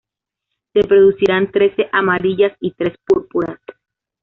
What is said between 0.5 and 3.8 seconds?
Se producirán trece amarillas y tres púrpuras.